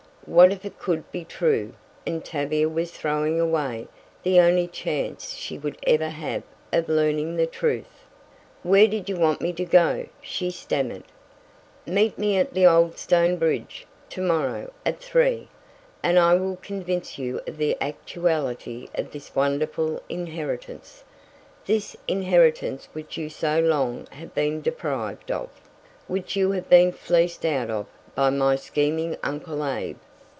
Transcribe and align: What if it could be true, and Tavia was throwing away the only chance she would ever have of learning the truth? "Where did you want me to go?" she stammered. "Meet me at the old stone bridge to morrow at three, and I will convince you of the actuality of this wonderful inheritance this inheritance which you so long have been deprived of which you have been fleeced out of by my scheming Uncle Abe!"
What 0.27 0.51
if 0.51 0.63
it 0.65 0.77
could 0.77 1.11
be 1.11 1.25
true, 1.25 1.73
and 2.05 2.23
Tavia 2.23 2.69
was 2.69 2.91
throwing 2.91 3.41
away 3.41 3.87
the 4.21 4.39
only 4.39 4.67
chance 4.67 5.33
she 5.33 5.57
would 5.57 5.77
ever 5.85 6.09
have 6.09 6.43
of 6.71 6.87
learning 6.87 7.35
the 7.35 7.47
truth? 7.47 8.05
"Where 8.61 8.87
did 8.87 9.09
you 9.09 9.17
want 9.17 9.41
me 9.41 9.51
to 9.53 9.65
go?" 9.65 10.05
she 10.21 10.51
stammered. 10.51 11.05
"Meet 11.87 12.19
me 12.19 12.37
at 12.37 12.53
the 12.53 12.67
old 12.67 12.99
stone 12.99 13.37
bridge 13.37 13.87
to 14.11 14.21
morrow 14.21 14.71
at 14.85 14.99
three, 14.99 15.49
and 16.03 16.19
I 16.19 16.35
will 16.35 16.57
convince 16.57 17.17
you 17.17 17.41
of 17.47 17.57
the 17.57 17.75
actuality 17.81 18.89
of 18.93 19.11
this 19.11 19.33
wonderful 19.33 20.03
inheritance 20.07 21.03
this 21.65 21.97
inheritance 22.07 22.87
which 22.93 23.17
you 23.17 23.27
so 23.27 23.59
long 23.59 24.05
have 24.11 24.35
been 24.35 24.61
deprived 24.61 25.31
of 25.31 25.49
which 26.07 26.35
you 26.35 26.51
have 26.51 26.69
been 26.69 26.91
fleeced 26.91 27.43
out 27.43 27.71
of 27.71 27.87
by 28.13 28.29
my 28.29 28.55
scheming 28.55 29.17
Uncle 29.23 29.65
Abe!" 29.65 29.97